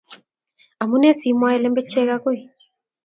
[0.81, 2.39] Amune simwoe lembechek agoi